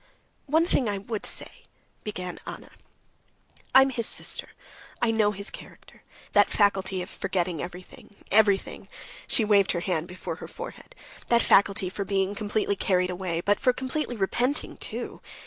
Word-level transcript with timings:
"One 0.47 0.65
thing 0.65 0.89
I 0.89 0.97
would 0.97 1.27
say," 1.27 1.65
began 2.03 2.39
Anna. 2.47 2.71
"I 3.75 3.83
am 3.83 3.91
his 3.91 4.07
sister, 4.07 4.49
I 4.99 5.11
know 5.11 5.29
his 5.29 5.51
character, 5.51 6.01
that 6.31 6.49
faculty 6.49 7.03
of 7.03 7.09
forgetting 7.11 7.61
everything, 7.61 8.15
everything" 8.31 8.87
(she 9.27 9.45
waved 9.45 9.73
her 9.73 9.81
hand 9.81 10.07
before 10.07 10.37
her 10.37 10.47
forehead), 10.47 10.95
"that 11.27 11.43
faculty 11.43 11.87
for 11.87 12.03
being 12.03 12.33
completely 12.33 12.75
carried 12.75 13.11
away, 13.11 13.41
but 13.41 13.59
for 13.59 13.73
completely 13.73 14.15
repenting 14.17 14.75
too. 14.77 15.21